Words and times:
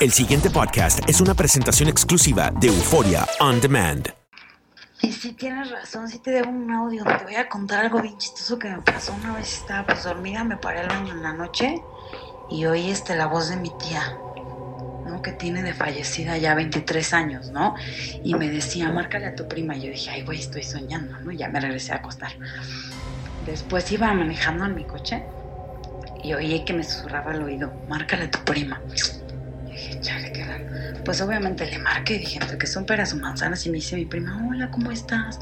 El 0.00 0.12
siguiente 0.12 0.48
podcast 0.48 1.06
es 1.06 1.20
una 1.20 1.34
presentación 1.34 1.90
exclusiva 1.90 2.50
de 2.58 2.68
Euforia 2.68 3.26
On 3.38 3.60
Demand. 3.60 4.08
Y 5.02 5.12
sí 5.12 5.34
tienes 5.34 5.70
razón, 5.70 6.08
sí 6.08 6.18
te 6.20 6.30
debo 6.30 6.48
un 6.48 6.70
audio. 6.70 7.04
Te 7.04 7.24
voy 7.24 7.34
a 7.34 7.50
contar 7.50 7.84
algo 7.84 8.00
bien 8.00 8.16
chistoso 8.16 8.58
que 8.58 8.70
me 8.70 8.80
pasó 8.80 9.12
una 9.12 9.34
vez. 9.34 9.58
Estaba 9.58 9.84
pues 9.84 10.02
dormida, 10.02 10.42
me 10.42 10.56
paré 10.56 10.80
al 10.80 10.88
baño 10.88 11.12
en 11.12 11.22
la 11.22 11.34
noche 11.34 11.82
y 12.48 12.64
oí 12.64 12.88
este, 12.88 13.14
la 13.14 13.26
voz 13.26 13.50
de 13.50 13.56
mi 13.56 13.70
tía, 13.78 14.16
¿no? 15.06 15.20
Que 15.20 15.32
tiene 15.32 15.62
de 15.62 15.74
fallecida 15.74 16.38
ya 16.38 16.54
23 16.54 17.12
años, 17.12 17.50
¿no? 17.50 17.74
Y 18.24 18.34
me 18.36 18.48
decía, 18.48 18.90
márcale 18.90 19.26
a 19.26 19.36
tu 19.36 19.46
prima. 19.48 19.76
Y 19.76 19.82
yo 19.82 19.90
dije, 19.90 20.12
ay, 20.12 20.22
güey, 20.22 20.40
estoy 20.40 20.62
soñando, 20.62 21.20
¿no? 21.20 21.30
Y 21.30 21.36
ya 21.36 21.50
me 21.50 21.60
regresé 21.60 21.92
a 21.92 21.96
acostar. 21.96 22.32
Después 23.44 23.92
iba 23.92 24.10
manejando 24.14 24.64
en 24.64 24.76
mi 24.76 24.84
coche 24.84 25.22
y 26.24 26.32
oí 26.32 26.64
que 26.64 26.72
me 26.72 26.84
susurraba 26.84 27.32
al 27.32 27.42
oído, 27.42 27.70
márcale 27.86 28.24
a 28.24 28.30
tu 28.30 28.38
prima. 28.46 28.80
Dije, 29.80 30.00
chale, 30.00 30.30
qué 30.32 30.44
raro. 30.44 30.64
Pues 31.04 31.22
obviamente 31.22 31.64
le 31.64 31.78
marqué 31.78 32.16
y 32.16 32.18
dije, 32.18 32.38
entre 32.40 32.58
que 32.58 32.66
son 32.66 32.84
peras 32.84 33.14
o 33.14 33.16
manzanas. 33.16 33.64
Y 33.66 33.70
me 33.70 33.76
dice 33.76 33.96
mi 33.96 34.04
prima, 34.04 34.46
hola, 34.46 34.70
¿cómo 34.70 34.90
estás? 34.90 35.38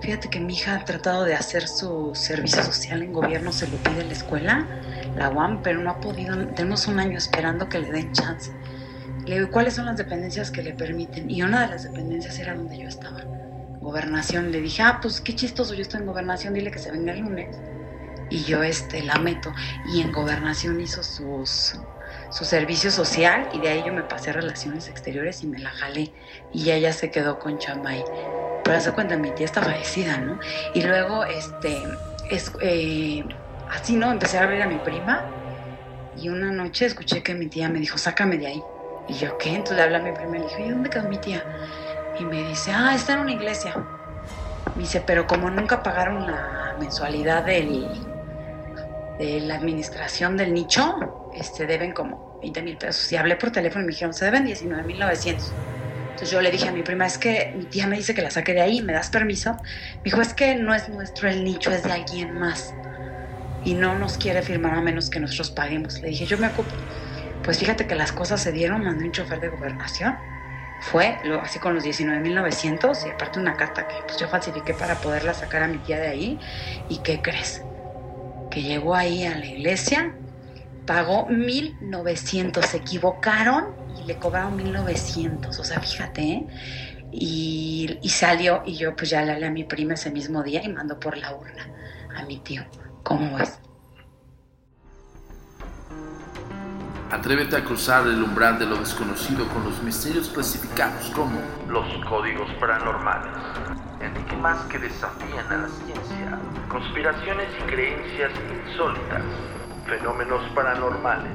Fíjate 0.00 0.30
que 0.30 0.40
mi 0.40 0.54
hija 0.54 0.76
ha 0.76 0.84
tratado 0.84 1.24
de 1.24 1.34
hacer 1.34 1.68
su 1.68 2.12
servicio 2.14 2.62
social 2.62 3.02
en 3.02 3.12
gobierno, 3.12 3.52
se 3.52 3.68
lo 3.68 3.76
pide 3.78 4.04
la 4.04 4.12
escuela, 4.12 4.66
la 5.16 5.30
UAM, 5.30 5.62
pero 5.62 5.80
no 5.80 5.90
ha 5.90 6.00
podido. 6.00 6.36
Tenemos 6.48 6.86
un 6.86 7.00
año 7.00 7.18
esperando 7.18 7.68
que 7.68 7.78
le 7.78 7.90
den 7.90 8.12
chance. 8.12 8.50
Le 9.26 9.36
digo, 9.36 9.50
¿cuáles 9.50 9.74
son 9.74 9.86
las 9.86 9.96
dependencias 9.96 10.50
que 10.50 10.62
le 10.62 10.72
permiten? 10.72 11.30
Y 11.30 11.42
una 11.42 11.62
de 11.62 11.68
las 11.68 11.82
dependencias 11.82 12.38
era 12.38 12.54
donde 12.54 12.78
yo 12.78 12.88
estaba, 12.88 13.22
gobernación. 13.80 14.52
Le 14.52 14.60
dije, 14.60 14.82
ah, 14.82 15.00
pues 15.02 15.20
qué 15.20 15.34
chistoso, 15.34 15.74
yo 15.74 15.82
estoy 15.82 16.00
en 16.00 16.06
gobernación, 16.06 16.54
dile 16.54 16.70
que 16.70 16.78
se 16.78 16.90
venga 16.90 17.12
el 17.12 17.20
lunes. 17.20 17.56
Y 18.30 18.44
yo 18.44 18.62
este, 18.62 19.02
la 19.02 19.18
meto. 19.18 19.52
Y 19.92 20.00
en 20.00 20.12
gobernación 20.12 20.80
hizo 20.80 21.02
sus, 21.02 21.78
su 22.30 22.44
servicio 22.44 22.90
social 22.90 23.48
y 23.52 23.60
de 23.60 23.68
ahí 23.68 23.84
yo 23.86 23.92
me 23.92 24.02
pasé 24.02 24.30
a 24.30 24.34
relaciones 24.34 24.88
exteriores 24.88 25.42
y 25.42 25.46
me 25.46 25.58
la 25.58 25.70
jalé. 25.70 26.12
Y 26.52 26.70
ella 26.70 26.92
se 26.92 27.10
quedó 27.10 27.38
con 27.38 27.58
Chamay. 27.58 28.04
Pero 28.64 28.80
se 28.80 28.92
cuenta, 28.92 29.16
mi 29.16 29.30
tía 29.30 29.46
está 29.46 29.62
fallecida, 29.62 30.18
¿no? 30.18 30.38
Y 30.74 30.82
luego, 30.82 31.24
este, 31.24 31.82
es, 32.30 32.52
eh, 32.60 33.24
así, 33.70 33.96
¿no? 33.96 34.10
Empecé 34.10 34.38
a 34.38 34.46
ver 34.46 34.62
a 34.62 34.66
mi 34.66 34.76
prima 34.78 35.24
y 36.16 36.28
una 36.28 36.50
noche 36.50 36.86
escuché 36.86 37.22
que 37.22 37.34
mi 37.34 37.46
tía 37.46 37.68
me 37.68 37.78
dijo, 37.78 37.98
sácame 37.98 38.38
de 38.38 38.46
ahí. 38.46 38.62
Y 39.08 39.14
yo, 39.14 39.38
¿qué? 39.38 39.50
Entonces 39.50 39.76
le 39.76 39.82
hablé 39.82 39.96
a 39.96 40.00
mi 40.00 40.12
prima 40.12 40.36
y 40.36 40.40
le 40.40 40.46
dije, 40.46 40.66
¿y 40.66 40.70
dónde 40.70 40.90
quedó 40.90 41.08
mi 41.08 41.18
tía? 41.18 41.44
Y 42.18 42.24
me 42.24 42.42
dice, 42.48 42.72
ah, 42.72 42.94
está 42.94 43.12
en 43.12 43.20
una 43.20 43.32
iglesia. 43.32 43.74
Me 44.74 44.82
dice, 44.82 45.02
pero 45.06 45.26
como 45.26 45.50
nunca 45.50 45.82
pagaron 45.82 46.26
la 46.26 46.74
mensualidad 46.80 47.44
del, 47.44 47.88
de 49.18 49.40
la 49.40 49.56
administración 49.56 50.36
del 50.36 50.52
nicho, 50.52 51.30
este, 51.34 51.66
deben 51.66 51.92
como 51.92 52.38
20 52.40 52.62
mil 52.62 52.76
pesos. 52.76 53.10
Y 53.12 53.16
hablé 53.16 53.36
por 53.36 53.50
teléfono 53.50 53.84
y 53.84 53.86
me 53.86 53.92
dijeron, 53.92 54.14
se 54.14 54.24
deben 54.24 54.44
19 54.44 54.82
mil 54.84 54.98
900. 54.98 55.52
Entonces 56.16 56.30
yo 56.30 56.40
le 56.40 56.50
dije 56.50 56.68
a 56.68 56.72
mi 56.72 56.82
prima, 56.82 57.04
es 57.04 57.18
que 57.18 57.52
mi 57.54 57.66
tía 57.66 57.86
me 57.86 57.96
dice 57.96 58.14
que 58.14 58.22
la 58.22 58.30
saque 58.30 58.54
de 58.54 58.62
ahí, 58.62 58.80
¿me 58.80 58.94
das 58.94 59.10
permiso? 59.10 59.52
Me 59.52 60.02
dijo, 60.04 60.22
es 60.22 60.32
que 60.32 60.54
no 60.54 60.74
es 60.74 60.88
nuestro 60.88 61.28
el 61.28 61.44
nicho, 61.44 61.70
es 61.70 61.82
de 61.82 61.92
alguien 61.92 62.38
más. 62.38 62.72
Y 63.64 63.74
no 63.74 63.98
nos 63.98 64.16
quiere 64.16 64.40
firmar 64.40 64.74
a 64.74 64.80
menos 64.80 65.10
que 65.10 65.20
nosotros 65.20 65.50
paguemos. 65.50 66.00
Le 66.00 66.08
dije, 66.08 66.24
yo 66.24 66.38
me 66.38 66.46
ocupo. 66.46 66.74
Pues 67.42 67.58
fíjate 67.58 67.86
que 67.86 67.94
las 67.94 68.12
cosas 68.12 68.40
se 68.42 68.50
dieron, 68.50 68.82
mandé 68.82 69.04
un 69.04 69.12
chofer 69.12 69.40
de 69.40 69.48
gobernación. 69.48 70.16
Fue 70.80 71.18
lo, 71.24 71.40
así 71.42 71.58
con 71.58 71.74
los 71.74 71.84
19.900 71.84 73.06
y 73.06 73.10
aparte 73.10 73.38
una 73.38 73.54
carta 73.56 73.86
que 73.86 73.96
pues, 74.06 74.16
yo 74.18 74.26
falsifiqué 74.28 74.72
para 74.72 75.02
poderla 75.02 75.34
sacar 75.34 75.62
a 75.64 75.68
mi 75.68 75.78
tía 75.80 75.98
de 75.98 76.08
ahí. 76.08 76.40
¿Y 76.88 77.02
qué 77.02 77.20
crees? 77.20 77.65
Que 78.56 78.62
llegó 78.62 78.94
ahí 78.94 79.22
a 79.26 79.36
la 79.36 79.44
iglesia, 79.44 80.14
pagó 80.86 81.28
1.900, 81.28 82.62
se 82.62 82.78
equivocaron 82.78 83.66
y 84.00 84.06
le 84.06 84.16
cobraron 84.16 84.58
1.900. 84.58 85.58
O 85.58 85.62
sea, 85.62 85.78
fíjate, 85.78 86.22
¿eh? 86.22 86.46
Y, 87.12 87.98
y 88.00 88.08
salió 88.08 88.62
y 88.64 88.76
yo 88.76 88.96
pues 88.96 89.10
ya 89.10 89.20
le 89.20 89.32
hablé 89.32 89.48
a 89.48 89.50
mi 89.50 89.64
prima 89.64 89.92
ese 89.92 90.10
mismo 90.10 90.42
día 90.42 90.64
y 90.64 90.70
mandó 90.70 90.98
por 90.98 91.18
la 91.18 91.36
urna 91.36 91.68
a 92.16 92.24
mi 92.24 92.38
tío. 92.38 92.64
¿Cómo 93.02 93.36
ves? 93.36 93.58
Atrévete 97.10 97.56
a 97.56 97.62
cruzar 97.62 98.06
el 98.06 98.22
umbral 98.22 98.58
de 98.58 98.64
lo 98.64 98.78
desconocido 98.78 99.46
con 99.50 99.64
los 99.64 99.82
misterios 99.82 100.30
clasificados 100.30 101.10
como 101.10 101.38
los 101.68 101.84
códigos 102.06 102.50
paranormales, 102.58 103.36
enigmas 104.00 104.64
que 104.70 104.78
desafían 104.78 105.46
a 105.46 105.56
la 105.58 105.68
ciencia, 105.68 106.38
conspiraciones 106.68 107.48
y 107.58 107.62
creencias 107.70 108.32
insólitas, 108.68 109.22
fenómenos 109.86 110.42
paranormales, 110.54 111.32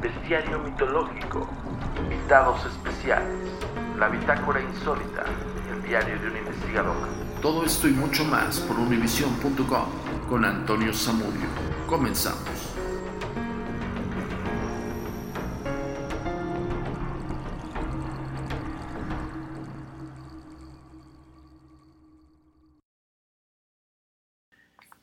bestiario 0.00 0.58
mitológico, 0.60 1.48
invitados 2.02 2.64
especiales, 2.66 3.50
la 3.98 4.08
bitácora 4.08 4.60
insólita, 4.60 5.24
el 5.72 5.82
diario 5.82 6.18
de 6.20 6.26
un 6.28 6.36
investigador. 6.36 6.96
Todo 7.40 7.64
esto 7.64 7.88
y 7.88 7.92
mucho 7.92 8.24
más 8.24 8.60
por 8.60 8.78
univision.com 8.78 9.86
con 10.28 10.44
Antonio 10.44 10.94
Zamudio. 10.94 11.48
Comenzamos. 11.86 12.61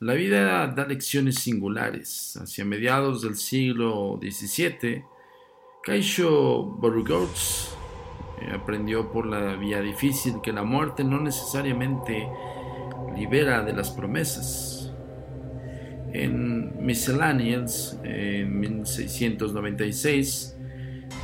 La 0.02 0.14
vida 0.14 0.66
da 0.68 0.86
lecciones 0.86 1.34
singulares. 1.34 2.38
Hacia 2.40 2.64
mediados 2.64 3.20
del 3.20 3.36
siglo 3.36 4.18
XVII, 4.18 5.04
Kaisho 5.82 6.62
Borugots 6.62 7.76
eh, 8.40 8.50
aprendió 8.54 9.12
por 9.12 9.26
la 9.26 9.56
vía 9.56 9.82
difícil 9.82 10.36
que 10.42 10.54
la 10.54 10.62
muerte 10.62 11.04
no 11.04 11.20
necesariamente 11.20 12.26
libera 13.14 13.62
de 13.62 13.74
las 13.74 13.90
promesas. 13.90 14.90
En 16.14 16.82
Miscellaneous, 16.82 17.98
en 18.02 18.58
1696, 18.58 20.56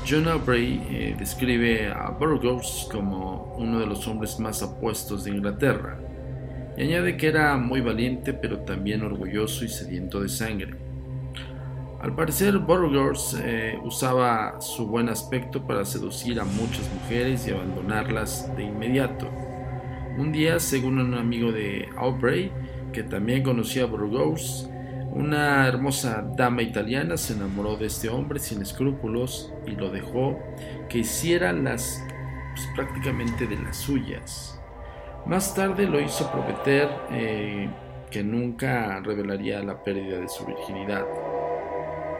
John 0.06 0.29
Aubrey 0.29 0.87
eh, 0.90 1.17
describe 1.19 1.88
a 1.88 2.11
Burgos 2.11 2.87
como 2.93 3.55
uno 3.56 3.81
de 3.81 3.87
los 3.87 4.06
hombres 4.06 4.38
más 4.38 4.62
apuestos 4.62 5.25
de 5.25 5.31
Inglaterra 5.31 6.06
y 6.76 6.82
añade 6.82 7.17
que 7.17 7.28
era 7.28 7.56
muy 7.56 7.81
valiente 7.81 8.32
pero 8.32 8.61
también 8.61 9.02
orgulloso 9.02 9.64
y 9.64 9.69
sediento 9.69 10.20
de 10.20 10.28
sangre. 10.28 10.75
Al 12.00 12.14
parecer, 12.14 12.58
Burgers 12.58 13.37
eh, 13.43 13.78
usaba 13.82 14.61
su 14.61 14.87
buen 14.87 15.08
aspecto 15.08 15.67
para 15.67 15.84
seducir 15.84 16.38
a 16.38 16.44
muchas 16.44 16.88
mujeres 16.93 17.49
y 17.49 17.50
abandonarlas 17.50 18.55
de 18.55 18.64
inmediato. 18.64 19.28
Un 20.19 20.31
día, 20.31 20.61
según 20.61 20.99
un 20.99 21.14
amigo 21.14 21.52
de 21.52 21.88
Aubrey, 21.96 22.52
que 22.93 23.02
también 23.02 23.43
conocía 23.43 23.84
a 23.84 23.87
Burgos, 23.87 24.70
una 25.12 25.67
hermosa 25.67 26.31
dama 26.37 26.62
italiana 26.62 27.17
se 27.17 27.32
enamoró 27.32 27.76
de 27.76 27.87
este 27.87 28.11
hombre 28.11 28.38
sin 28.38 28.61
escrúpulos 28.61 29.52
y 29.67 29.70
lo 29.70 29.90
dejó 29.90 30.38
que 30.90 30.99
hiciera 30.99 31.52
las 31.52 32.05
pues, 32.55 32.69
prácticamente 32.76 33.46
de 33.46 33.58
las 33.58 33.79
suyas. 33.79 34.61
Más 35.26 35.55
tarde 35.56 35.87
lo 35.87 36.00
hizo 36.00 36.31
prometer 36.31 36.88
eh, 37.11 37.69
que 38.11 38.23
nunca 38.23 39.00
revelaría 39.00 39.61
la 39.61 39.82
pérdida 39.82 40.19
de 40.19 40.28
su 40.28 40.46
virginidad. 40.46 41.05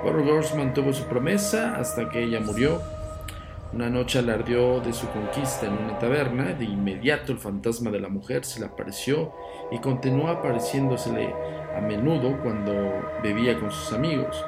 Burgos 0.03 0.53
mantuvo 0.57 0.93
su 0.93 1.05
promesa 1.05 1.77
hasta 1.77 2.09
que 2.09 2.25
ella 2.25 2.41
murió. 2.41 2.83
Una 3.73 3.89
noche 3.91 4.19
alardeó 4.19 4.81
de 4.81 4.93
su 4.93 5.09
conquista 5.09 5.67
en 5.67 5.75
una 5.75 5.99
taberna, 6.01 6.53
de 6.53 6.65
inmediato 6.65 7.31
el 7.31 7.39
fantasma 7.39 7.91
de 7.91 8.01
la 8.01 8.09
mujer 8.09 8.45
se 8.45 8.59
le 8.59 8.67
apareció 8.67 9.33
y 9.71 9.79
continuó 9.79 10.29
apareciéndosele 10.29 11.33
a 11.77 11.81
menudo 11.81 12.37
cuando 12.43 12.73
bebía 13.23 13.59
con 13.61 13.71
sus 13.71 13.93
amigos. 13.93 14.45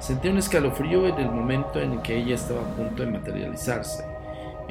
Sentía 0.00 0.32
un 0.32 0.38
escalofrío 0.38 1.06
en 1.06 1.18
el 1.18 1.30
momento 1.30 1.80
en 1.80 2.02
que 2.02 2.16
ella 2.16 2.34
estaba 2.34 2.62
a 2.62 2.74
punto 2.74 3.04
de 3.04 3.12
materializarse, 3.12 4.04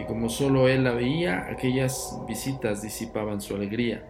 y 0.02 0.06
como 0.06 0.30
solo 0.30 0.68
él 0.68 0.84
la 0.84 0.92
veía, 0.92 1.48
aquellas 1.50 2.20
visitas 2.28 2.82
disipaban 2.82 3.42
su 3.42 3.56
alegría. 3.56 4.04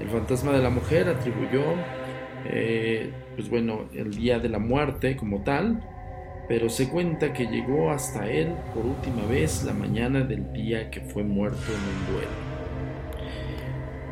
El 0.00 0.08
fantasma 0.08 0.52
de 0.52 0.62
la 0.62 0.70
mujer 0.70 1.08
atribuyó, 1.08 1.62
eh, 2.46 3.12
pues 3.36 3.50
bueno, 3.50 3.88
el 3.94 4.14
día 4.14 4.38
de 4.38 4.48
la 4.48 4.58
muerte 4.58 5.16
como 5.16 5.42
tal, 5.42 5.82
pero 6.48 6.68
se 6.68 6.88
cuenta 6.88 7.32
que 7.32 7.46
llegó 7.46 7.90
hasta 7.90 8.28
él 8.28 8.54
por 8.74 8.84
última 8.84 9.24
vez 9.26 9.64
la 9.64 9.72
mañana 9.72 10.22
del 10.22 10.52
día 10.52 10.90
que 10.90 11.00
fue 11.00 11.22
muerto 11.22 11.60
en 11.68 11.80
un 11.80 12.14
duelo. 12.14 12.52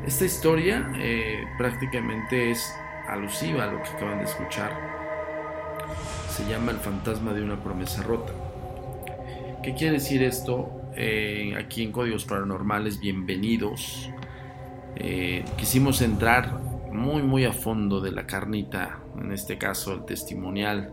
Esta 0.06 0.24
historia 0.24 0.90
eh, 0.98 1.44
prácticamente 1.58 2.50
es 2.50 2.74
alusiva 3.08 3.64
a 3.64 3.72
lo 3.72 3.82
que 3.82 3.88
acaban 3.90 4.18
de 4.18 4.24
escuchar. 4.24 4.70
Se 6.28 6.48
llama 6.48 6.72
El 6.72 6.78
fantasma 6.78 7.32
de 7.32 7.42
una 7.42 7.62
promesa 7.62 8.02
rota. 8.02 8.32
¿Qué 9.62 9.74
quiere 9.74 9.94
decir 9.94 10.22
esto? 10.22 10.70
Eh, 10.96 11.54
aquí 11.54 11.82
en 11.82 11.92
Códigos 11.92 12.24
Paranormales, 12.24 12.98
bienvenidos. 12.98 14.08
Eh, 14.96 15.44
quisimos 15.58 16.00
entrar 16.00 16.58
muy 16.90 17.22
muy 17.22 17.44
a 17.44 17.52
fondo 17.52 18.00
de 18.00 18.10
la 18.10 18.26
carnita, 18.26 19.02
en 19.20 19.32
este 19.32 19.58
caso 19.58 19.92
el 19.92 20.06
testimonial 20.06 20.90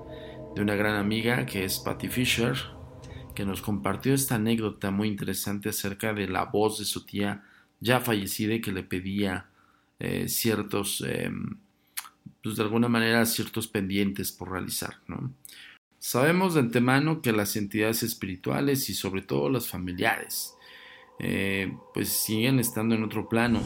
de 0.54 0.62
una 0.62 0.75
gran 0.75 0.96
amiga 0.96 1.46
que 1.46 1.64
es 1.64 1.80
Patty 1.80 2.10
Fisher, 2.10 2.58
que 3.34 3.46
nos 3.46 3.62
compartió 3.62 4.14
esta 4.14 4.36
anécdota 4.36 4.92
muy 4.92 5.08
interesante 5.08 5.70
acerca 5.70 6.13
de 6.13 6.28
la 6.28 6.44
voz 6.44 6.78
de 6.78 6.84
su 6.84 7.06
tía 7.06 7.46
ya 7.80 8.02
fallecida 8.02 8.56
y 8.56 8.62
que 8.62 8.74
le 8.74 8.84
pedía 8.84 9.46
eh, 10.00 10.28
ciertos, 10.28 11.06
em, 11.08 11.56
pues 12.44 12.58
de 12.58 12.63
alguna 12.63 12.90
manera, 12.90 13.25
ciertos 13.25 13.70
pendientes 13.70 14.34
por 14.34 14.52
realizar. 14.52 14.96
¿no? 15.08 15.31
Sabemos 16.00 16.54
de 16.54 16.60
antemano 16.60 17.22
que 17.22 17.32
las 17.32 17.56
entidades 17.56 18.04
espirituales 18.04 18.90
y 18.90 18.94
sobre 18.94 19.24
todo 19.24 19.50
las 19.50 19.68
familiares, 19.68 20.56
eh, 21.20 21.76
pues 21.94 22.10
siguen 22.10 22.60
estando 22.60 22.94
en 22.94 23.04
otro 23.04 23.28
plano, 23.28 23.60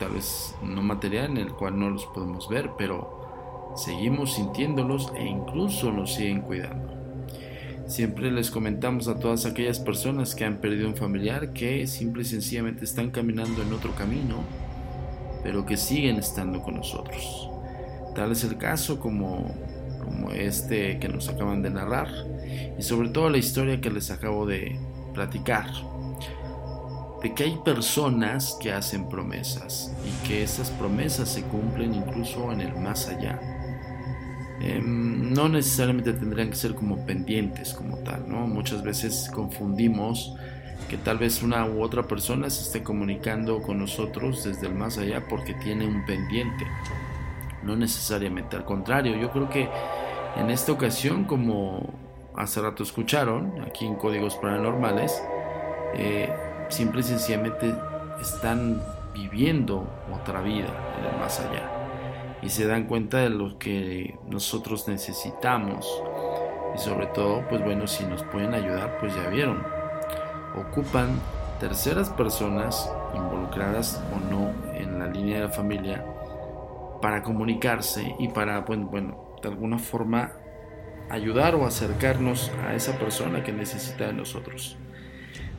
tal 0.00 0.12
vez 0.12 0.54
no 0.62 0.82
material 0.82 1.32
en 1.32 1.36
el 1.36 1.52
cual 1.52 1.78
no 1.78 1.90
los 1.90 2.06
podemos 2.06 2.48
ver, 2.48 2.70
pero 2.78 3.74
seguimos 3.76 4.34
sintiéndolos 4.34 5.12
e 5.14 5.26
incluso 5.26 5.92
nos 5.92 6.14
siguen 6.14 6.40
cuidando. 6.40 6.94
Siempre 7.86 8.32
les 8.32 8.50
comentamos 8.50 9.08
a 9.08 9.18
todas 9.18 9.44
aquellas 9.44 9.78
personas 9.78 10.34
que 10.34 10.46
han 10.46 10.62
perdido 10.62 10.88
un 10.88 10.96
familiar 10.96 11.52
que 11.52 11.86
simple 11.86 12.22
y 12.22 12.26
sencillamente 12.26 12.86
están 12.86 13.10
caminando 13.10 13.60
en 13.62 13.74
otro 13.74 13.94
camino, 13.94 14.42
pero 15.42 15.66
que 15.66 15.76
siguen 15.76 16.16
estando 16.16 16.62
con 16.62 16.76
nosotros. 16.76 17.50
Tal 18.14 18.32
es 18.32 18.42
el 18.42 18.56
caso 18.56 18.98
como, 18.98 19.54
como 20.04 20.30
este 20.30 20.98
que 20.98 21.08
nos 21.08 21.28
acaban 21.28 21.62
de 21.62 21.70
narrar 21.70 22.08
y 22.78 22.82
sobre 22.82 23.08
todo 23.08 23.30
la 23.30 23.38
historia 23.38 23.80
que 23.80 23.90
les 23.90 24.10
acabo 24.10 24.46
de 24.46 24.78
platicar. 25.12 25.66
De 27.22 27.34
que 27.34 27.44
hay 27.44 27.58
personas 27.64 28.58
que 28.60 28.70
hacen 28.70 29.08
promesas 29.08 29.94
y 30.06 30.28
que 30.28 30.42
esas 30.42 30.70
promesas 30.70 31.30
se 31.30 31.42
cumplen 31.44 31.94
incluso 31.94 32.52
en 32.52 32.60
el 32.60 32.74
más 32.76 33.08
allá 33.08 33.40
Em, 34.60 35.32
no 35.34 35.48
necesariamente 35.48 36.12
tendrían 36.12 36.48
que 36.48 36.56
ser 36.56 36.74
como 36.74 37.04
pendientes 37.04 37.74
como 37.74 37.98
tal, 37.98 38.28
¿no? 38.28 38.46
Muchas 38.46 38.82
veces 38.82 39.30
confundimos 39.34 40.34
que 40.88 40.96
tal 40.96 41.18
vez 41.18 41.42
una 41.42 41.66
u 41.66 41.82
otra 41.82 42.04
persona 42.04 42.48
se 42.48 42.62
esté 42.62 42.82
comunicando 42.82 43.60
con 43.60 43.78
nosotros 43.78 44.44
desde 44.44 44.68
el 44.68 44.74
más 44.74 44.96
allá 44.96 45.26
porque 45.28 45.54
tiene 45.54 45.86
un 45.86 46.04
pendiente. 46.06 46.66
No 47.64 47.76
necesariamente, 47.76 48.56
al 48.56 48.64
contrario, 48.64 49.16
yo 49.16 49.30
creo 49.30 49.48
que 49.48 49.70
en 50.36 50.50
esta 50.50 50.72
ocasión, 50.72 51.24
como 51.24 51.94
hace 52.36 52.60
rato 52.60 52.82
escucharon 52.82 53.62
aquí 53.62 53.86
en 53.86 53.94
Códigos 53.94 54.36
Paranormales, 54.36 55.22
eh, 55.94 56.32
simple 56.68 57.00
y 57.00 57.04
sencillamente 57.04 57.74
están 58.20 58.82
viviendo 59.14 59.86
otra 60.12 60.40
vida 60.42 60.68
en 60.98 61.06
el 61.06 61.18
más 61.18 61.40
allá. 61.40 61.70
Y 62.42 62.50
se 62.50 62.66
dan 62.66 62.86
cuenta 62.86 63.18
de 63.18 63.30
lo 63.30 63.58
que 63.58 64.18
nosotros 64.28 64.88
necesitamos. 64.88 65.86
Y 66.74 66.78
sobre 66.78 67.06
todo 67.06 67.46
pues 67.48 67.62
bueno 67.62 67.86
si 67.86 68.04
nos 68.04 68.22
pueden 68.24 68.52
ayudar 68.54 68.98
pues 68.98 69.14
ya 69.14 69.28
vieron. 69.28 69.64
Ocupan 70.56 71.20
terceras 71.60 72.10
personas 72.10 72.90
involucradas 73.14 74.02
o 74.12 74.30
no 74.30 74.50
en 74.74 74.98
la 74.98 75.06
línea 75.06 75.36
de 75.36 75.44
la 75.44 75.50
familia 75.50 76.04
para 77.04 77.22
comunicarse 77.22 78.16
y 78.18 78.28
para 78.28 78.60
bueno, 78.60 78.86
bueno 78.86 79.36
de 79.42 79.50
alguna 79.50 79.78
forma 79.78 80.32
ayudar 81.10 81.54
o 81.54 81.66
acercarnos 81.66 82.50
a 82.66 82.74
esa 82.74 82.98
persona 82.98 83.44
que 83.44 83.52
necesita 83.52 84.06
de 84.06 84.14
nosotros 84.14 84.78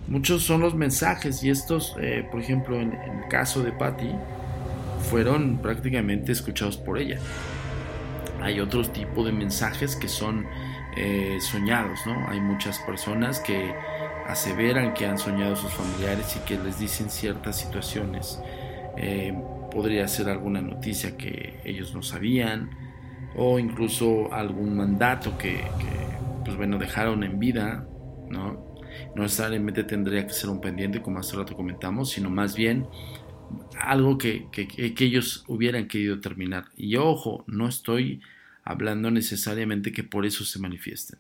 muchos 0.08 0.42
son 0.42 0.62
los 0.62 0.74
mensajes 0.74 1.44
y 1.44 1.52
estos 1.52 1.96
eh, 2.02 2.28
por 2.32 2.40
ejemplo 2.40 2.82
en, 2.82 2.94
el 2.94 3.28
caso 3.30 3.62
de 3.62 3.72
Patty 3.74 4.10
fueron 5.12 5.60
prácticamente 5.60 6.32
escuchados 6.32 6.78
por 6.78 6.98
ella. 6.98 7.20
Hay 8.42 8.60
otro 8.60 8.82
tipo 8.82 9.24
de 9.24 9.32
mensajes 9.32 9.96
que 9.96 10.08
son 10.08 10.48
eh, 10.98 11.38
soñados, 11.42 12.00
¿no? 12.08 12.28
Hay 12.28 12.40
muchas 12.40 12.80
personas 12.80 13.40
que 13.40 13.72
aseveran 14.28 14.96
que 14.96 15.06
han 15.06 15.20
soñado 15.20 15.56
sus 15.56 15.72
familiares 15.72 16.36
y 16.36 16.40
que 16.40 16.58
les 16.58 16.80
dicen 16.80 17.12
ciertas 17.12 17.56
situaciones. 17.56 18.40
Eh, 18.98 19.38
podría 19.76 20.08
ser 20.08 20.30
alguna 20.30 20.62
noticia 20.62 21.18
que 21.18 21.60
ellos 21.66 21.94
no 21.94 22.02
sabían 22.02 22.70
o 23.36 23.60
incluso 23.60 24.34
algún 24.34 24.78
mandato 24.78 25.38
que, 25.38 25.62
pues 26.46 26.56
bueno, 26.56 26.78
dejaron 26.78 27.26
en 27.26 27.40
vida, 27.40 27.86
¿no? 28.30 28.74
No 29.14 29.24
necesariamente 29.24 29.84
tendría 29.84 30.26
que 30.26 30.32
ser 30.32 30.50
un 30.50 30.62
pendiente, 30.62 31.02
como 31.02 31.20
hace 31.20 31.36
rato 31.36 31.58
comentamos, 31.58 32.12
sino 32.12 32.30
más 32.30 32.56
bien 32.56 32.88
algo 33.78 34.18
que, 34.18 34.48
ellos 34.98 35.44
hubieran 35.50 35.90
querido 35.90 36.22
terminar. 36.22 36.68
Y 36.78 36.96
ojo, 36.96 37.44
no 37.46 37.68
estoy 37.68 38.22
hablando 38.64 39.12
necesariamente 39.12 39.92
que 39.92 40.06
por 40.06 40.26
eso 40.26 40.46
se 40.46 40.58
manifiesten. 40.60 41.20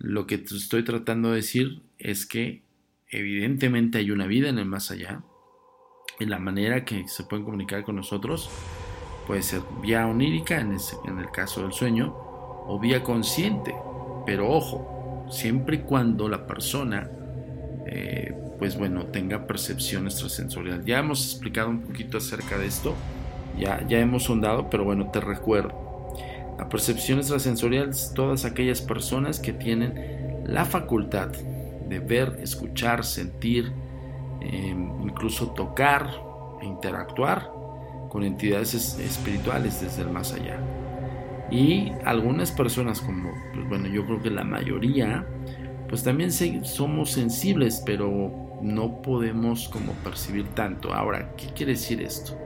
Lo 0.00 0.26
que 0.26 0.34
estoy 0.34 0.82
tratando 0.82 1.30
de 1.30 1.36
decir 1.36 1.82
es 2.00 2.26
que 2.26 2.62
evidentemente 3.08 3.98
hay 3.98 4.10
una 4.10 4.26
vida 4.26 4.48
en 4.48 4.58
el 4.58 4.66
más 4.66 4.90
allá. 4.90 5.22
Y 6.18 6.26
la 6.26 6.38
manera 6.38 6.84
que 6.84 7.06
se 7.08 7.24
pueden 7.24 7.44
comunicar 7.44 7.84
con 7.84 7.96
nosotros 7.96 8.48
puede 9.26 9.42
ser 9.42 9.60
vía 9.82 10.06
onírica 10.06 10.60
en, 10.60 10.76
en 11.04 11.18
el 11.18 11.30
caso 11.30 11.62
del 11.62 11.72
sueño 11.72 12.14
o 12.66 12.78
vía 12.80 13.02
consciente. 13.02 13.74
Pero 14.24 14.50
ojo, 14.50 15.26
siempre 15.30 15.76
y 15.76 15.78
cuando 15.80 16.28
la 16.28 16.46
persona 16.46 17.10
eh, 17.86 18.34
pues 18.58 18.76
bueno, 18.76 19.06
tenga 19.06 19.46
percepción 19.46 20.06
extrasensorial. 20.06 20.84
Ya 20.84 20.98
hemos 20.98 21.24
explicado 21.24 21.70
un 21.70 21.82
poquito 21.82 22.18
acerca 22.18 22.58
de 22.58 22.66
esto, 22.66 22.94
ya, 23.58 23.86
ya 23.86 23.98
hemos 24.00 24.24
sondado, 24.24 24.68
pero 24.70 24.84
bueno, 24.84 25.10
te 25.10 25.20
recuerdo. 25.20 26.14
La 26.58 26.68
percepción 26.68 27.18
extrasensorial 27.18 27.90
es 27.90 28.12
todas 28.14 28.44
aquellas 28.44 28.80
personas 28.80 29.40
que 29.40 29.52
tienen 29.52 30.42
la 30.46 30.64
facultad 30.64 31.28
de 31.88 31.98
ver, 32.00 32.38
escuchar, 32.42 33.04
sentir, 33.04 33.72
em, 34.40 34.90
incluso 35.02 35.48
tocar 35.50 36.08
e 36.60 36.66
interactuar 36.66 37.50
con 38.08 38.22
entidades 38.22 38.74
espirituales 38.98 39.80
desde 39.80 40.02
el 40.02 40.10
más 40.10 40.32
allá. 40.32 40.58
Y 41.50 41.92
algunas 42.04 42.50
personas, 42.50 43.00
como, 43.00 43.30
pues 43.54 43.68
bueno, 43.68 43.86
yo 43.88 44.04
creo 44.04 44.20
que 44.20 44.30
la 44.30 44.44
mayoría, 44.44 45.26
pues 45.88 46.02
también 46.02 46.32
somos 46.32 47.12
sensibles, 47.12 47.82
pero 47.86 48.58
no 48.62 49.02
podemos 49.02 49.68
como 49.68 49.92
percibir 49.92 50.48
tanto. 50.48 50.92
Ahora, 50.92 51.34
¿qué 51.36 51.46
quiere 51.48 51.72
decir 51.72 52.02
esto? 52.02 52.36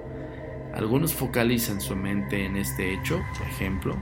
Algunos 0.75 1.14
focalizan 1.14 1.80
su 1.80 1.97
mente 1.97 2.44
en 2.44 2.56
este 2.56 2.94
hecho, 2.94 3.20
por 3.38 3.47
ejemplo, 3.47 3.97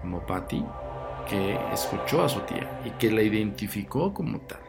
como 0.00 0.24
Patty, 0.26 0.64
que 1.28 1.58
escuchó 1.72 2.24
a 2.24 2.28
su 2.28 2.40
tía 2.40 2.80
y 2.84 2.90
que 2.92 3.10
la 3.10 3.22
identificó 3.22 4.12
como 4.12 4.40
tal. 4.40 4.60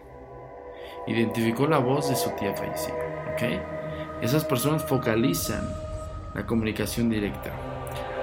Identificó 1.07 1.67
la 1.67 1.79
voz 1.79 2.09
de 2.09 2.15
su 2.15 2.29
tía 2.31 2.55
fallecida. 2.55 2.95
¿ok? 3.33 4.21
Esas 4.21 4.45
personas 4.45 4.83
focalizan 4.85 5.67
la 6.33 6.45
comunicación 6.45 7.09
directa. 7.09 7.51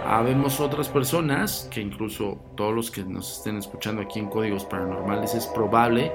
Habemos 0.07 0.61
otras 0.61 0.89
personas 0.89 1.69
que 1.71 1.81
incluso 1.81 2.39
todos 2.57 2.75
los 2.75 2.91
que 2.91 3.05
nos 3.05 3.39
estén 3.39 3.59
escuchando 3.59 4.03
aquí 4.03 4.19
en 4.19 4.29
Códigos 4.29 4.65
Paranormales 4.65 5.35
es 5.35 5.47
probable 5.47 6.11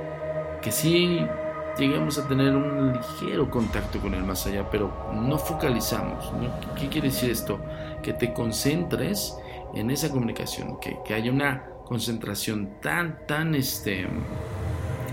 que 0.62 0.72
sí 0.72 1.26
lleguemos 1.78 2.18
a 2.18 2.28
tener 2.28 2.56
un 2.56 2.94
ligero 2.94 3.50
contacto 3.50 4.00
con 4.00 4.14
el 4.14 4.24
más 4.24 4.48
allá, 4.48 4.68
pero 4.70 4.92
no 5.14 5.38
focalizamos. 5.38 6.32
¿Qué 6.80 6.88
quiere 6.88 7.10
decir 7.10 7.30
esto? 7.30 7.60
Que 8.02 8.14
te 8.14 8.34
concentres 8.34 9.38
en 9.74 9.92
esa 9.92 10.10
comunicación, 10.10 10.80
que, 10.80 10.98
que 11.06 11.14
haya 11.14 11.32
una 11.32 11.66
concentración 11.86 12.82
tan, 12.82 13.26
tan 13.28 13.54
este, 13.56 14.08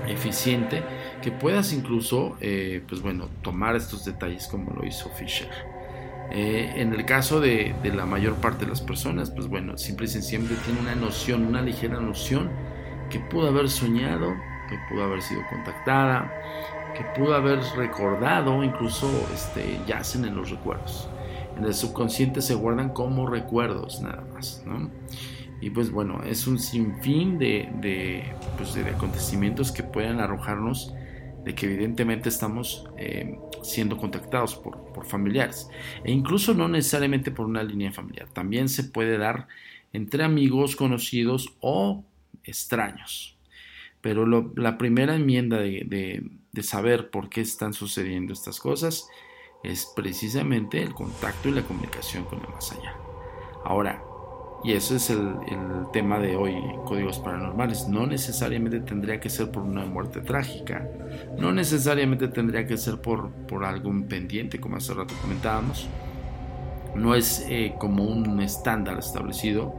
eficiente 0.08 0.82
que 1.22 1.30
puedas 1.30 1.72
incluso, 1.72 2.36
eh, 2.40 2.82
pues 2.88 3.02
bueno, 3.02 3.28
tomar 3.42 3.76
estos 3.76 4.04
detalles 4.04 4.46
como 4.48 4.72
lo 4.72 4.86
hizo 4.86 5.08
Fisher. 5.10 5.48
Eh, 6.30 6.72
en 6.76 6.94
el 6.94 7.04
caso 7.04 7.40
de, 7.40 7.74
la 7.94 8.06
mayor 8.06 8.36
parte 8.36 8.64
de 8.64 8.70
las 8.70 8.80
personas, 8.80 9.30
pues 9.30 9.48
bueno, 9.48 9.76
simple 9.76 10.06
y 10.06 10.08
sencillamente 10.08 10.56
tiene 10.64 10.80
una 10.80 10.94
noción, 10.94 11.46
una 11.46 11.60
ligera 11.60 12.00
noción 12.00 12.50
que 13.10 13.20
pudo 13.20 13.48
haber 13.48 13.68
soñado, 13.68 14.34
que 14.70 14.78
pudo 14.88 15.04
haber 15.04 15.20
sido 15.20 15.42
contactada, 15.50 16.32
que 16.96 17.04
pudo 17.20 17.34
haber 17.34 17.60
recordado, 17.76 18.64
incluso 18.64 19.08
este, 19.34 19.78
yacen 19.86 20.24
en 20.24 20.34
los 20.34 20.50
recuerdos. 20.50 21.08
En 21.58 21.64
el 21.64 21.74
subconsciente 21.74 22.40
se 22.40 22.54
guardan 22.54 22.90
como 22.90 23.26
recuerdos 23.26 24.00
nada 24.00 24.24
más. 24.32 24.64
Y 25.62 25.70
pues 25.70 25.92
bueno, 25.92 26.24
es 26.24 26.48
un 26.48 26.58
sinfín 26.58 27.38
de, 27.38 28.34
pues 28.56 28.74
de, 28.74 28.82
acontecimientos 28.90 29.70
que 29.70 29.84
pueden 29.84 30.18
arrojarnos 30.18 30.92
de 31.44 31.54
que 31.54 31.66
evidentemente 31.66 32.28
estamos 32.28 32.90
eh, 32.98 33.38
siendo 33.62 33.96
contactados 33.96 34.56
por, 34.56 34.92
por, 34.92 35.06
familiares. 35.06 35.68
E 36.02 36.10
incluso 36.10 36.52
no 36.52 36.66
necesariamente 36.66 37.30
por 37.30 37.46
una 37.46 37.62
línea 37.62 37.92
familiar. 37.92 38.28
También 38.32 38.68
se 38.68 38.82
puede 38.82 39.18
dar 39.18 39.46
entre 39.92 40.24
amigos, 40.24 40.74
conocidos 40.74 41.54
o 41.60 42.04
extraños. 42.42 43.36
Pero 44.00 44.26
la 44.26 44.78
primera 44.78 45.14
enmienda 45.14 45.58
de, 45.58 46.28
de 46.50 46.62
saber 46.64 47.10
por 47.10 47.28
qué 47.28 47.40
están 47.40 47.72
sucediendo 47.72 48.32
estas 48.32 48.58
cosas 48.58 49.08
es 49.62 49.92
precisamente 49.94 50.82
el 50.82 50.92
contacto 50.92 51.48
y 51.48 51.52
la 51.52 51.62
comunicación 51.62 52.24
con 52.24 52.40
el 52.40 52.48
más 52.48 52.72
allá. 52.72 52.96
Ahora, 53.64 54.02
y 54.64 54.72
eso 54.72 54.94
es 54.94 55.10
el, 55.10 55.34
tema 55.92 56.18
de 56.18 56.36
hoy 56.36 56.54
Códigos 56.86 57.18
Paranormales. 57.18 57.86
No 57.88 58.06
necesariamente 58.06 58.80
tendría 58.80 59.20
que 59.20 59.28
ser 59.28 59.50
por 59.50 59.62
una 59.62 59.84
muerte 59.84 60.20
trágica. 60.20 60.88
No 61.38 61.52
necesariamente 61.52 62.28
tendría 62.28 62.66
que 62.66 62.78
ser 62.78 62.98
por, 62.98 63.30
por 63.30 63.64
algún 63.64 64.04
pendiente, 64.04 64.58
como 64.58 64.76
hace 64.76 64.94
rato 64.94 65.12
comentábamos. 65.20 65.86
No 66.94 67.14
es 67.14 67.44
eh, 67.50 67.74
como 67.78 68.04
un 68.04 68.40
estándar 68.40 68.98
establecido 68.98 69.74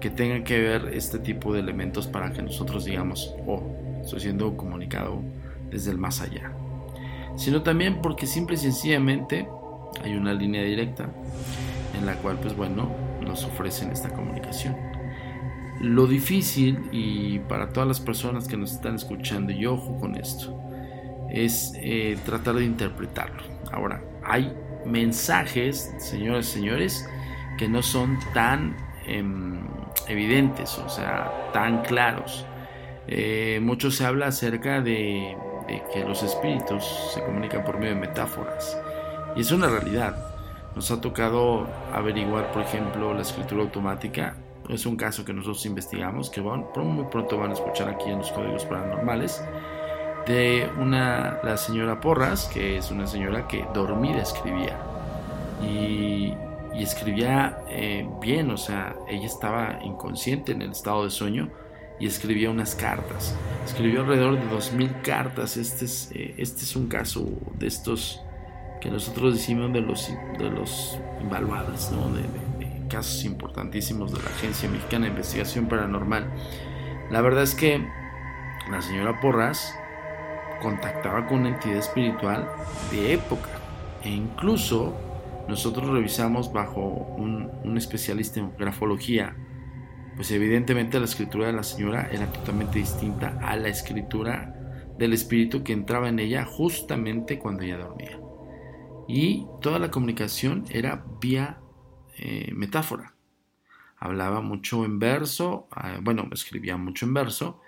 que 0.00 0.10
tenga 0.10 0.44
que 0.44 0.60
ver 0.60 0.90
este 0.92 1.18
tipo 1.18 1.54
de 1.54 1.60
elementos 1.60 2.06
para 2.06 2.30
que 2.30 2.42
nosotros 2.42 2.84
digamos, 2.84 3.34
oh, 3.46 3.62
estoy 4.02 4.20
siendo 4.20 4.54
comunicado 4.54 5.22
desde 5.70 5.92
el 5.92 5.98
más 5.98 6.20
allá. 6.20 6.52
Sino 7.36 7.62
también 7.62 8.02
porque 8.02 8.26
simple 8.26 8.56
y 8.56 8.58
sencillamente 8.58 9.48
hay 10.02 10.14
una 10.14 10.34
línea 10.34 10.62
directa 10.62 11.08
en 11.98 12.04
la 12.04 12.16
cual, 12.16 12.38
pues 12.40 12.54
bueno, 12.54 13.03
nos 13.24 13.44
ofrecen 13.44 13.90
esta 13.90 14.10
comunicación. 14.10 14.76
Lo 15.80 16.06
difícil, 16.06 16.88
y 16.92 17.40
para 17.40 17.70
todas 17.72 17.88
las 17.88 18.00
personas 18.00 18.46
que 18.46 18.56
nos 18.56 18.72
están 18.72 18.94
escuchando, 18.94 19.52
y 19.52 19.66
ojo 19.66 19.98
con 19.98 20.16
esto, 20.16 20.58
es 21.30 21.72
eh, 21.76 22.16
tratar 22.24 22.54
de 22.54 22.64
interpretarlo. 22.64 23.42
Ahora, 23.72 24.02
hay 24.22 24.52
mensajes, 24.86 25.92
señores 25.98 26.46
señores, 26.46 27.08
que 27.58 27.68
no 27.68 27.82
son 27.82 28.18
tan 28.32 28.76
em, 29.06 29.66
evidentes, 30.08 30.78
o 30.78 30.88
sea, 30.88 31.50
tan 31.52 31.82
claros. 31.82 32.46
Eh, 33.06 33.58
mucho 33.62 33.90
se 33.90 34.06
habla 34.06 34.28
acerca 34.28 34.80
de, 34.80 35.36
de 35.66 35.82
que 35.92 36.04
los 36.04 36.22
espíritus 36.22 36.84
se 37.12 37.22
comunican 37.22 37.64
por 37.64 37.78
medio 37.78 37.94
de 37.94 38.00
metáforas. 38.00 38.78
Y 39.36 39.40
es 39.40 39.50
una 39.50 39.68
realidad. 39.68 40.33
Nos 40.74 40.90
ha 40.90 41.00
tocado 41.00 41.66
averiguar, 41.92 42.50
por 42.52 42.62
ejemplo, 42.62 43.14
la 43.14 43.22
escritura 43.22 43.62
automática. 43.62 44.36
Es 44.68 44.86
un 44.86 44.96
caso 44.96 45.24
que 45.24 45.32
nosotros 45.32 45.64
investigamos, 45.66 46.30
que 46.30 46.40
van, 46.40 46.66
muy 46.76 47.04
pronto 47.06 47.38
van 47.38 47.50
a 47.50 47.54
escuchar 47.54 47.88
aquí 47.88 48.10
en 48.10 48.18
los 48.18 48.32
códigos 48.32 48.64
paranormales, 48.64 49.44
de 50.26 50.68
una, 50.80 51.38
la 51.44 51.56
señora 51.56 52.00
Porras, 52.00 52.50
que 52.52 52.78
es 52.78 52.90
una 52.90 53.06
señora 53.06 53.46
que 53.46 53.64
dormida 53.74 54.22
escribía. 54.22 54.78
Y, 55.62 56.34
escribía 56.74 57.60
eh, 57.68 58.06
bien, 58.20 58.50
o 58.50 58.56
sea, 58.56 58.96
ella 59.08 59.26
estaba 59.26 59.78
inconsciente 59.84 60.52
en 60.52 60.60
el 60.60 60.72
estado 60.72 61.04
de 61.04 61.10
sueño 61.10 61.48
y 62.00 62.06
escribía 62.06 62.50
unas 62.50 62.74
cartas. 62.74 63.34
Escribió 63.64 64.00
alrededor 64.00 64.34
de 64.34 64.54
2.000 64.54 65.02
cartas. 65.02 65.56
Este 65.56 65.84
es, 65.84 66.10
eh, 66.12 66.34
este 66.36 66.62
es 66.62 66.74
un 66.74 66.88
caso 66.88 67.24
de 67.54 67.68
estos 67.68 68.23
que 68.84 68.90
nosotros 68.90 69.32
decimos 69.32 69.72
de 69.72 69.80
los, 69.80 70.12
de 70.38 70.50
los 70.50 70.98
invaluables, 71.22 71.90
de, 71.90 72.86
casos 72.86 73.24
importantísimos 73.24 74.12
de 74.12 74.22
la 74.22 74.28
Agencia 74.28 74.68
Mexicana 74.68 75.06
de 75.06 75.12
Investigación 75.12 75.66
Paranormal. 75.68 76.30
La 77.10 77.22
verdad 77.22 77.44
es 77.44 77.54
que 77.54 77.82
la 78.70 78.82
señora 78.82 79.18
Porras 79.22 79.74
contactaba 80.60 81.26
con 81.26 81.40
una 81.40 81.48
entidad 81.48 81.78
espiritual 81.78 82.46
de 82.92 83.14
época. 83.14 83.48
E 84.02 84.10
incluso 84.10 84.94
nosotros 85.48 85.88
revisamos 85.88 86.52
bajo 86.52 86.82
un 87.16 87.78
especialista 87.78 88.38
en 88.40 88.54
grafología, 88.58 89.34
pues 90.14 90.30
evidentemente 90.30 90.98
la 90.98 91.06
escritura 91.06 91.46
de 91.46 91.54
la 91.54 91.62
señora 91.62 92.10
era 92.12 92.26
totalmente 92.26 92.80
distinta 92.80 93.38
a 93.40 93.56
la 93.56 93.68
escritura 93.68 94.54
del 94.98 95.14
espíritu 95.14 95.64
que 95.64 95.72
entraba 95.72 96.10
en 96.10 96.18
ella 96.18 96.44
justamente 96.44 97.38
cuando 97.38 97.62
ella 97.62 97.78
dormía 97.78 98.18
y 99.08 99.46
toda 99.60 99.78
la 99.78 99.90
comunicación 99.90 100.64
era 100.70 101.04
vía 101.20 101.60
eh, 102.18 102.52
metáfora. 102.54 103.14
Hablaba 103.98 104.40
mucho 104.40 104.84
en 104.84 104.98
verso, 104.98 105.68
ah, 105.70 105.98
bueno, 106.02 106.28
escribía 106.32 106.76
mucho 106.76 107.06
en 107.06 107.14
verso 107.14 107.60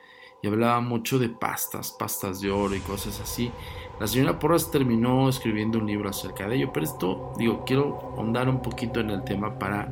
y 0.42 0.48
hablaba 0.48 0.80
mucho 0.80 1.18
de 1.18 1.28
pastas, 1.28 1.96
pastas 1.98 2.40
de 2.40 2.50
oro 2.50 2.74
y 2.74 2.80
cosas 2.80 3.20
así. 3.20 3.50
La 3.98 4.06
señora 4.06 4.38
Porras 4.38 4.70
terminó 4.70 5.28
escribiendo 5.28 5.78
un 5.78 5.86
libro 5.86 6.10
acerca 6.10 6.46
de 6.46 6.56
ello, 6.56 6.70
pero 6.72 6.84
esto, 6.84 7.32
digo, 7.38 7.64
quiero 7.64 8.14
ahondar 8.16 8.48
un 8.48 8.60
poquito 8.60 9.00
en 9.00 9.10
el 9.10 9.24
tema 9.24 9.58
para 9.58 9.84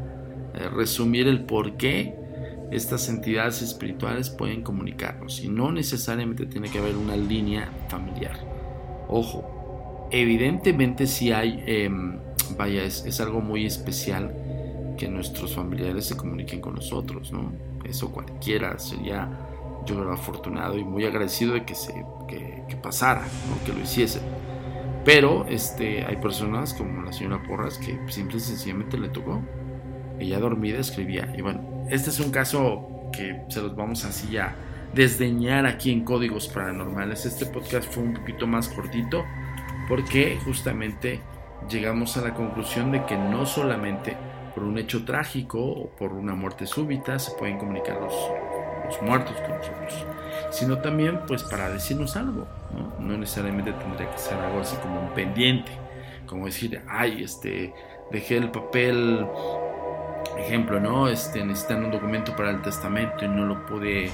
eh, 0.55 0.69
resumir 0.69 1.27
el 1.29 1.47
por 1.47 1.77
qué 1.77 2.15
estas 2.71 3.09
entidades 3.09 3.63
espirituales 3.63 4.31
pueden 4.31 4.63
comunicarnos 4.63 5.41
y 5.43 5.49
no 5.49 5.71
necesariamente 5.73 6.47
tiene 6.47 6.69
que 6.69 6.79
haber 6.79 6.97
una 6.97 7.17
línea 7.17 7.71
familiar. 7.89 8.39
Ojo, 9.09 9.54
evidentemente 10.11 11.07
si 11.07 11.33
hay, 11.33 11.63
em, 11.67 12.19
vaya, 12.57 12.85
es, 12.85 13.21
algo 13.21 13.41
muy 13.41 13.67
especial 13.67 14.35
que 14.99 15.09
nuestros 15.09 15.55
familiares 15.55 16.07
se 16.07 16.17
comuniquen 16.17 16.61
con 16.61 16.75
nosotros, 16.75 17.33
¿no? 17.33 17.53
Eso 17.85 18.11
cualquiera 18.11 18.79
sería, 18.79 19.29
yo 19.87 19.97
creo, 19.97 20.13
afortunado 20.13 20.79
y 20.79 20.85
muy 20.85 21.05
agradecido 21.05 21.55
de 21.55 21.65
que, 21.65 21.75
se, 21.75 21.93
que, 22.29 22.77
pasara, 22.83 23.23
¿no? 23.23 23.65
que 23.65 23.73
lo 23.73 23.83
hiciese. 23.83 24.21
Pero 25.05 25.47
este, 25.49 26.05
hay 26.05 26.17
personas 26.17 26.73
como 26.75 27.03
la 27.03 27.13
señora 27.13 27.43
Porras 27.43 27.79
que 27.79 27.99
simple 28.09 28.39
y 28.39 28.41
sencillamente 28.41 28.97
le 28.97 29.09
tocó. 29.09 29.43
Ella 30.19 30.39
dormida 30.39 30.79
escribía. 30.79 31.33
Y 31.37 31.43
bueno, 31.43 31.87
este 31.91 32.11
es 32.11 32.21
un 32.21 32.31
caso 32.31 33.11
que 33.13 33.43
se 33.49 33.61
los 33.61 33.77
vamos 33.77 34.05
así 34.05 34.37
a 34.39 34.57
desdeñar 34.95 35.67
aquí 35.67 35.93
en 35.93 36.05
Códigos 36.05 36.49
Paranormales. 36.49 37.27
Este 37.27 37.47
podcast 37.47 37.93
fue 37.93 38.03
un 38.03 38.15
poquito 38.15 38.47
más 38.47 38.69
cortito 38.69 39.25
porque 39.89 40.39
justamente 40.45 41.21
llegamos 41.69 42.17
a 42.17 42.23
la 42.23 42.35
conclusión 42.35 42.93
de 42.93 43.05
que 43.05 43.17
no 43.17 43.47
solamente 43.47 44.17
por 44.55 44.65
un 44.65 44.79
hecho 44.79 45.05
trágico 45.05 45.61
o 45.61 45.89
por 45.89 46.13
una 46.13 46.35
muerte 46.35 46.67
súbita 46.67 47.19
se 47.19 47.33
pueden 47.33 47.59
comunicar 47.59 48.01
los, 48.01 48.15
muertos 49.03 49.35
con 49.41 49.57
nosotros, 49.57 50.07
sino 50.51 50.79
también 50.79 51.21
pues 51.27 51.43
para 51.43 51.71
decirnos 51.71 52.17
algo, 52.17 52.47
¿no? 53.01 53.17
necesariamente 53.17 53.73
tendría 53.73 54.11
que 54.11 54.19
ser 54.19 54.39
algo 54.39 54.61
así 54.61 54.77
como 54.77 55.01
un 55.01 55.09
pendiente, 55.09 55.73
como 56.27 56.47
decir, 56.47 56.83
ay, 56.87 57.25
este, 57.25 57.75
dejé 58.13 58.37
el 58.37 58.51
papel, 58.51 59.27
ejemplo, 60.39 60.81
¿no? 60.81 61.09
Este, 61.09 61.45
necesitan 61.45 61.85
un 61.85 61.91
documento 61.91 62.37
para 62.37 62.51
el 62.51 62.63
testamento 62.63 63.25
y 63.25 63.29
no 63.29 63.47
lo 63.47 63.67
pude, 63.67 64.11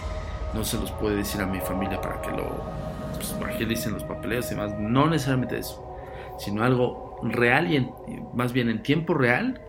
no 0.54 0.64
se 0.64 0.78
los 0.78 0.92
puede 0.92 1.16
decir 1.16 1.40
a 1.42 1.46
mi 1.46 1.60
familia 1.60 2.00
para 2.00 2.22
que 2.22 2.30
lo 2.30 2.89
pues, 3.28 3.54
agilicen 3.54 3.92
los 3.92 4.04
papeleos 4.04 4.46
y 4.46 4.54
demás. 4.54 4.74
No 4.78 5.08
necesariamente 5.08 5.58
eso, 5.58 5.98
sino 6.38 6.62
algo 6.62 7.18
real 7.22 7.72
y 7.72 7.86
más 8.34 8.52
bien 8.52 8.68
en 8.68 8.82
tiempo 8.82 9.14
real 9.14 9.60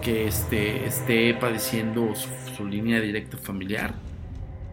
que 0.00 0.26
este, 0.26 0.86
esté 0.86 1.34
padeciendo 1.34 2.14
su, 2.14 2.64
línea 2.64 3.00
directa 3.00 3.36
familiar 3.36 3.94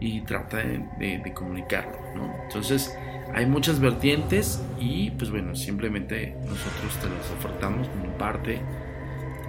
y 0.00 0.22
trata 0.22 0.58
de, 0.58 1.32
comunicarlo. 1.34 1.98
Entonces, 2.44 2.96
hay 3.34 3.44
muchas 3.44 3.78
vertientes 3.78 4.62
y 4.78 5.10
pues 5.10 5.30
bueno, 5.30 5.54
simplemente 5.54 6.34
nosotros 6.46 6.96
te 7.00 7.08
las 7.10 7.30
ofertamos 7.38 7.88
como 7.88 8.06
parte 8.16 8.60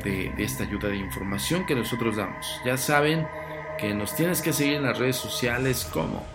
de, 0.03 0.31
de, 0.35 0.43
esta 0.43 0.63
ayuda 0.63 0.89
de 0.89 0.97
información 0.97 1.65
que 1.65 1.75
nosotros 1.75 2.17
damos. 2.17 2.45
Ya 2.65 2.77
saben 2.77 3.25
que 3.77 3.93
nos 3.93 4.15
tienes 4.15 4.41
que 4.41 4.53
seguir 4.53 4.75
en 4.75 4.83
las 4.83 4.97
redes 4.97 5.15
sociales 5.15 5.89
como... 5.93 6.34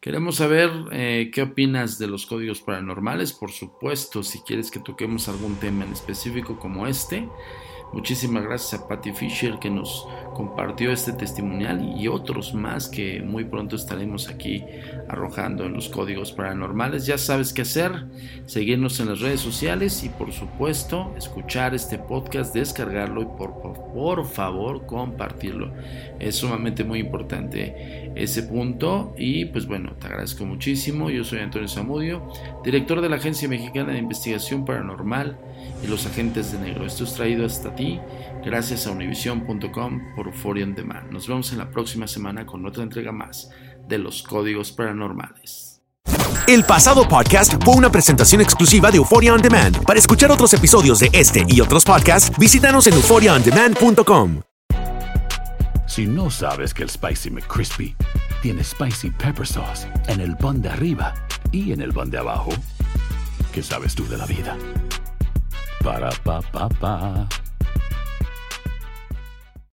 Queremos 0.00 0.36
saber 0.36 0.70
eh, 0.92 1.30
qué 1.34 1.42
opinas 1.42 1.98
de 1.98 2.06
los 2.06 2.26
códigos 2.26 2.60
paranormales. 2.60 3.32
Por 3.32 3.50
supuesto, 3.50 4.22
si 4.22 4.40
quieres 4.40 4.70
que 4.70 4.78
toquemos 4.78 5.28
algún 5.28 5.56
tema 5.56 5.84
en 5.84 5.92
específico 5.92 6.58
como 6.58 6.86
este, 6.86 7.28
Muchísimas 7.92 8.44
gracias 8.44 8.80
a 8.80 8.86
Patty 8.86 9.12
Fisher 9.12 9.58
que 9.58 9.70
nos 9.70 10.06
compartió 10.34 10.92
este 10.92 11.12
testimonial 11.12 11.94
y 11.98 12.06
otros 12.06 12.52
más 12.54 12.88
que 12.88 13.22
muy 13.22 13.44
pronto 13.44 13.76
estaremos 13.76 14.28
aquí 14.28 14.64
arrojando 15.08 15.64
en 15.64 15.72
los 15.72 15.88
códigos 15.88 16.32
paranormales. 16.32 17.06
Ya 17.06 17.16
sabes 17.16 17.52
qué 17.52 17.62
hacer, 17.62 18.04
seguirnos 18.46 19.00
en 19.00 19.08
las 19.08 19.20
redes 19.20 19.40
sociales 19.40 20.04
y 20.04 20.10
por 20.10 20.32
supuesto 20.32 21.14
escuchar 21.16 21.74
este 21.74 21.98
podcast, 21.98 22.54
descargarlo 22.54 23.22
y 23.22 23.24
por, 23.24 23.60
por, 23.60 24.26
favor 24.26 24.84
compartirlo. 24.86 25.72
Es 26.20 26.36
sumamente 26.36 26.84
muy 26.84 27.00
importante 27.00 28.12
ese 28.14 28.42
punto 28.42 29.14
y 29.16 29.46
pues 29.46 29.66
bueno, 29.66 29.92
te 29.98 30.06
agradezco 30.08 30.44
muchísimo. 30.44 31.08
Yo 31.10 31.24
soy 31.24 31.40
Antonio 31.40 31.68
Zamudio, 31.68 32.30
director 32.62 33.00
de 33.00 33.08
la 33.08 33.16
Agencia 33.16 33.48
Mexicana 33.48 33.92
de 33.92 33.98
Investigación 33.98 34.64
Paranormal 34.64 35.38
y 35.82 35.86
los 35.86 36.06
Agentes 36.06 36.52
de 36.52 36.58
Negro. 36.58 36.86
Esto 36.86 37.04
es 37.04 37.14
traído 37.14 37.46
hasta 37.46 37.74
ti 37.74 38.00
gracias 38.44 38.86
a 38.86 38.90
univision.com 38.90 40.14
por 40.14 40.26
Euphoria 40.26 40.64
On 40.64 40.74
Demand. 40.74 41.10
Nos 41.10 41.28
vemos 41.28 41.52
en 41.52 41.58
la 41.58 41.70
próxima 41.70 42.06
semana 42.06 42.46
con 42.46 42.64
otra 42.66 42.82
entrega 42.82 43.12
más 43.12 43.50
de 43.86 43.98
los 43.98 44.22
códigos 44.22 44.72
paranormales. 44.72 45.82
El 46.46 46.64
pasado 46.64 47.06
podcast 47.06 47.62
fue 47.62 47.74
una 47.74 47.90
presentación 47.90 48.40
exclusiva 48.40 48.90
de 48.90 48.96
Euphoria 48.96 49.34
On 49.34 49.42
Demand. 49.42 49.84
Para 49.84 49.98
escuchar 49.98 50.30
otros 50.30 50.54
episodios 50.54 51.00
de 51.00 51.10
este 51.12 51.44
y 51.46 51.60
otros 51.60 51.84
podcasts, 51.84 52.36
visítanos 52.38 52.86
en 52.86 52.94
euphoriaondemand.com. 52.94 54.40
Si 55.86 56.06
no 56.06 56.30
sabes 56.30 56.72
que 56.72 56.84
el 56.84 56.90
Spicy 56.90 57.30
McCrispy 57.30 57.96
tiene 58.40 58.62
Spicy 58.62 59.10
Pepper 59.10 59.46
Sauce 59.46 59.88
en 60.06 60.20
el 60.20 60.36
pan 60.36 60.62
de 60.62 60.68
arriba 60.68 61.12
y 61.50 61.72
en 61.72 61.80
el 61.80 61.92
pan 61.92 62.10
de 62.10 62.18
abajo, 62.18 62.50
¿qué 63.52 63.62
sabes 63.62 63.94
tú 63.94 64.06
de 64.06 64.16
la 64.16 64.26
vida? 64.26 64.56
Para, 65.88 66.12
pa, 66.20 66.36
pa, 66.52 66.68
pa. 66.68 67.47